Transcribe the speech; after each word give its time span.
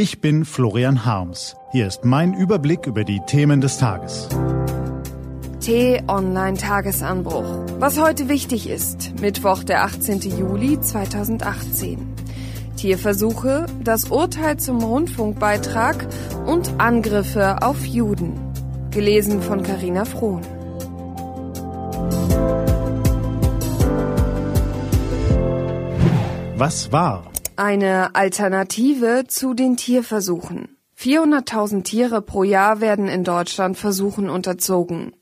Ich 0.00 0.20
bin 0.20 0.44
Florian 0.44 1.04
Harms. 1.04 1.56
Hier 1.72 1.88
ist 1.88 2.04
mein 2.04 2.32
Überblick 2.32 2.86
über 2.86 3.02
die 3.02 3.18
Themen 3.26 3.60
des 3.60 3.78
Tages. 3.78 4.28
T-Online-Tagesanbruch. 5.58 7.66
Was 7.80 8.00
heute 8.00 8.28
wichtig 8.28 8.70
ist. 8.70 9.20
Mittwoch, 9.20 9.64
der 9.64 9.82
18. 9.82 10.20
Juli 10.20 10.80
2018. 10.80 12.14
Tierversuche, 12.76 13.66
das 13.82 14.04
Urteil 14.04 14.56
zum 14.58 14.84
Rundfunkbeitrag 14.84 16.06
und 16.46 16.78
Angriffe 16.78 17.60
auf 17.62 17.84
Juden. 17.84 18.34
Gelesen 18.92 19.42
von 19.42 19.64
Carina 19.64 20.04
Frohn. 20.04 20.42
Was 26.56 26.92
war? 26.92 27.24
Eine 27.58 28.14
Alternative 28.14 29.24
zu 29.26 29.52
den 29.52 29.76
Tierversuchen. 29.76 30.78
400.000 30.96 31.82
Tiere 31.82 32.22
pro 32.22 32.44
Jahr 32.44 32.80
werden 32.80 33.08
in 33.08 33.24
Deutschland 33.24 33.76
Versuchen 33.76 34.30
unterzogen. 34.30 35.16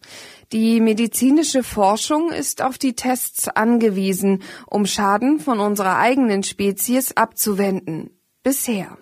Die 0.52 0.82
medizinische 0.82 1.62
Forschung 1.62 2.30
ist 2.30 2.60
auf 2.60 2.76
die 2.76 2.92
Tests 2.92 3.48
angewiesen, 3.48 4.42
um 4.66 4.84
Schaden 4.84 5.40
von 5.40 5.60
unserer 5.60 5.96
eigenen 5.96 6.42
Spezies 6.42 7.16
abzuwenden. 7.16 8.10
Bisher. 8.42 8.98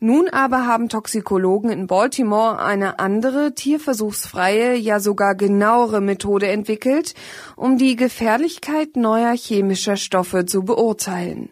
Nun 0.00 0.28
aber 0.28 0.66
haben 0.66 0.88
Toxikologen 0.88 1.70
in 1.70 1.86
Baltimore 1.86 2.58
eine 2.58 2.98
andere, 2.98 3.54
tierversuchsfreie, 3.54 4.74
ja 4.74 4.98
sogar 4.98 5.36
genauere 5.36 6.00
Methode 6.00 6.48
entwickelt, 6.48 7.14
um 7.54 7.78
die 7.78 7.94
Gefährlichkeit 7.94 8.96
neuer 8.96 9.36
chemischer 9.36 9.96
Stoffe 9.96 10.44
zu 10.44 10.64
beurteilen. 10.64 11.50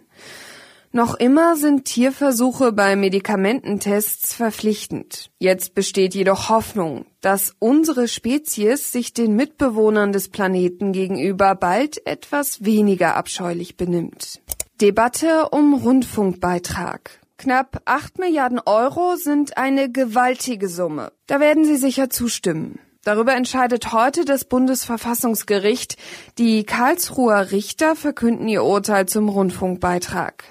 Noch 0.96 1.14
immer 1.14 1.56
sind 1.56 1.84
Tierversuche 1.84 2.72
bei 2.72 2.96
Medikamententests 2.96 4.32
verpflichtend. 4.32 5.30
Jetzt 5.38 5.74
besteht 5.74 6.14
jedoch 6.14 6.48
Hoffnung, 6.48 7.04
dass 7.20 7.54
unsere 7.58 8.08
Spezies 8.08 8.92
sich 8.92 9.12
den 9.12 9.36
Mitbewohnern 9.36 10.12
des 10.12 10.30
Planeten 10.30 10.92
gegenüber 10.92 11.54
bald 11.54 12.06
etwas 12.06 12.64
weniger 12.64 13.14
abscheulich 13.14 13.76
benimmt. 13.76 14.40
Debatte 14.80 15.50
um 15.50 15.74
Rundfunkbeitrag. 15.74 17.20
Knapp 17.36 17.82
8 17.84 18.18
Milliarden 18.18 18.62
Euro 18.64 19.16
sind 19.16 19.58
eine 19.58 19.92
gewaltige 19.92 20.70
Summe. 20.70 21.12
Da 21.26 21.40
werden 21.40 21.66
Sie 21.66 21.76
sicher 21.76 22.08
zustimmen. 22.08 22.78
Darüber 23.06 23.34
entscheidet 23.34 23.92
heute 23.92 24.24
das 24.24 24.46
Bundesverfassungsgericht. 24.46 25.96
Die 26.38 26.64
Karlsruher 26.64 27.52
Richter 27.52 27.94
verkünden 27.94 28.48
ihr 28.48 28.64
Urteil 28.64 29.06
zum 29.06 29.28
Rundfunkbeitrag. 29.28 30.42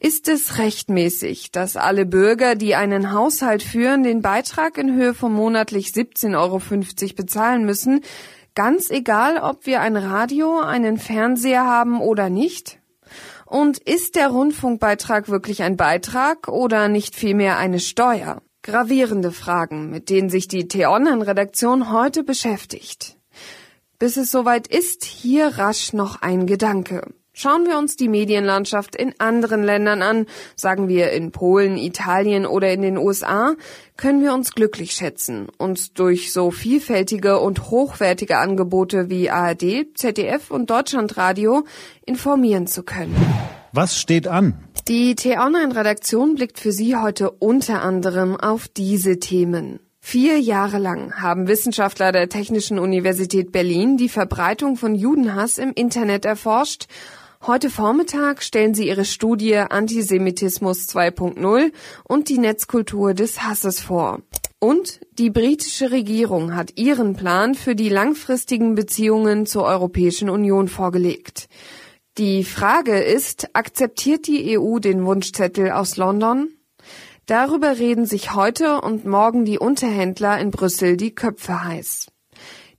Ist 0.00 0.28
es 0.28 0.58
rechtmäßig, 0.58 1.50
dass 1.50 1.76
alle 1.76 2.06
Bürger, 2.06 2.54
die 2.54 2.76
einen 2.76 3.12
Haushalt 3.12 3.64
führen, 3.64 4.04
den 4.04 4.22
Beitrag 4.22 4.78
in 4.78 4.94
Höhe 4.94 5.12
von 5.12 5.32
monatlich 5.32 5.88
17,50 5.88 6.36
Euro 6.36 7.14
bezahlen 7.16 7.64
müssen, 7.64 8.02
ganz 8.54 8.90
egal, 8.90 9.38
ob 9.38 9.66
wir 9.66 9.80
ein 9.80 9.96
Radio, 9.96 10.60
einen 10.60 10.98
Fernseher 10.98 11.64
haben 11.64 12.00
oder 12.00 12.30
nicht? 12.30 12.78
Und 13.44 13.78
ist 13.78 14.14
der 14.14 14.28
Rundfunkbeitrag 14.28 15.28
wirklich 15.28 15.64
ein 15.64 15.76
Beitrag 15.76 16.46
oder 16.46 16.86
nicht 16.86 17.16
vielmehr 17.16 17.56
eine 17.56 17.80
Steuer? 17.80 18.42
Gravierende 18.62 19.32
Fragen, 19.32 19.90
mit 19.90 20.10
denen 20.10 20.30
sich 20.30 20.46
die 20.46 20.68
T-Online-Redaktion 20.68 21.90
heute 21.90 22.22
beschäftigt. 22.22 23.16
Bis 23.98 24.16
es 24.16 24.30
soweit 24.30 24.68
ist, 24.68 25.04
hier 25.04 25.58
rasch 25.58 25.92
noch 25.92 26.22
ein 26.22 26.46
Gedanke. 26.46 27.02
Schauen 27.40 27.68
wir 27.68 27.78
uns 27.78 27.94
die 27.94 28.08
Medienlandschaft 28.08 28.96
in 28.96 29.14
anderen 29.18 29.62
Ländern 29.62 30.02
an, 30.02 30.26
sagen 30.56 30.88
wir 30.88 31.12
in 31.12 31.30
Polen, 31.30 31.76
Italien 31.76 32.44
oder 32.44 32.72
in 32.72 32.82
den 32.82 32.98
USA, 32.98 33.54
können 33.96 34.22
wir 34.22 34.34
uns 34.34 34.56
glücklich 34.56 34.90
schätzen, 34.90 35.46
uns 35.56 35.92
durch 35.92 36.32
so 36.32 36.50
vielfältige 36.50 37.38
und 37.38 37.70
hochwertige 37.70 38.38
Angebote 38.38 39.08
wie 39.08 39.30
ARD, 39.30 39.86
ZDF 39.94 40.50
und 40.50 40.68
Deutschlandradio 40.68 41.62
informieren 42.04 42.66
zu 42.66 42.82
können. 42.82 43.14
Was 43.70 44.00
steht 44.00 44.26
an? 44.26 44.64
Die 44.88 45.14
T-Online-Redaktion 45.14 46.34
blickt 46.34 46.58
für 46.58 46.72
Sie 46.72 46.96
heute 46.96 47.30
unter 47.30 47.82
anderem 47.82 48.34
auf 48.34 48.66
diese 48.66 49.20
Themen. 49.20 49.78
Vier 50.00 50.40
Jahre 50.40 50.78
lang 50.78 51.20
haben 51.20 51.46
Wissenschaftler 51.46 52.10
der 52.10 52.28
Technischen 52.28 52.80
Universität 52.80 53.52
Berlin 53.52 53.96
die 53.96 54.08
Verbreitung 54.08 54.74
von 54.74 54.96
Judenhass 54.96 55.58
im 55.58 55.72
Internet 55.72 56.24
erforscht 56.24 56.88
Heute 57.46 57.70
Vormittag 57.70 58.42
stellen 58.42 58.74
sie 58.74 58.88
ihre 58.88 59.04
Studie 59.04 59.56
Antisemitismus 59.56 60.88
2.0 60.88 61.72
und 62.04 62.28
die 62.28 62.38
Netzkultur 62.38 63.14
des 63.14 63.42
Hasses 63.42 63.80
vor. 63.80 64.20
Und 64.58 65.00
die 65.12 65.30
britische 65.30 65.92
Regierung 65.92 66.56
hat 66.56 66.76
ihren 66.76 67.14
Plan 67.14 67.54
für 67.54 67.76
die 67.76 67.88
langfristigen 67.88 68.74
Beziehungen 68.74 69.46
zur 69.46 69.64
Europäischen 69.64 70.28
Union 70.28 70.66
vorgelegt. 70.66 71.48
Die 72.18 72.42
Frage 72.42 72.98
ist, 72.98 73.54
akzeptiert 73.54 74.26
die 74.26 74.58
EU 74.58 74.80
den 74.80 75.06
Wunschzettel 75.06 75.70
aus 75.70 75.96
London? 75.96 76.48
Darüber 77.26 77.78
reden 77.78 78.04
sich 78.04 78.34
heute 78.34 78.80
und 78.80 79.04
morgen 79.04 79.44
die 79.44 79.60
Unterhändler 79.60 80.40
in 80.40 80.50
Brüssel 80.50 80.96
die 80.96 81.14
Köpfe 81.14 81.62
heiß. 81.62 82.08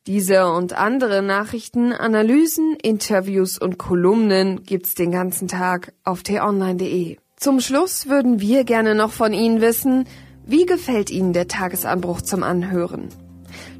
Diese 0.09 0.51
und 0.51 0.73
andere 0.73 1.21
Nachrichten, 1.21 1.93
Analysen, 1.93 2.75
Interviews 2.81 3.59
und 3.59 3.77
Kolumnen 3.77 4.63
gibt's 4.63 4.95
den 4.95 5.11
ganzen 5.11 5.47
Tag 5.47 5.93
auf 6.03 6.23
t-online.de. 6.23 7.17
Zum 7.35 7.59
Schluss 7.59 8.09
würden 8.09 8.41
wir 8.41 8.63
gerne 8.63 8.95
noch 8.95 9.11
von 9.11 9.33
Ihnen 9.33 9.61
wissen, 9.61 10.05
wie 10.47 10.65
gefällt 10.65 11.11
Ihnen 11.11 11.31
der 11.31 11.47
Tagesanbruch 11.47 12.21
zum 12.21 12.41
Anhören? 12.41 13.09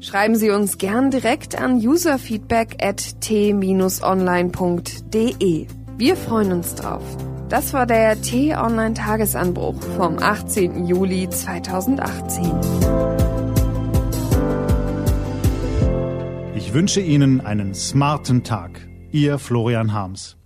Schreiben 0.00 0.36
Sie 0.36 0.50
uns 0.50 0.78
gern 0.78 1.10
direkt 1.10 1.60
an 1.60 1.84
userfeedback 1.84 2.76
at 2.80 3.20
t-online.de. 3.20 3.66
Wir 5.96 6.16
freuen 6.16 6.52
uns 6.52 6.76
drauf. 6.76 7.02
Das 7.48 7.72
war 7.72 7.86
der 7.86 8.22
T-Online 8.22 8.94
Tagesanbruch 8.94 9.82
vom 9.96 10.20
18. 10.20 10.86
Juli 10.86 11.28
2018. 11.28 13.09
Ich 16.70 16.74
wünsche 16.74 17.00
Ihnen 17.00 17.40
einen 17.40 17.74
smarten 17.74 18.44
Tag. 18.44 18.88
Ihr 19.10 19.40
Florian 19.40 19.92
Harms. 19.92 20.39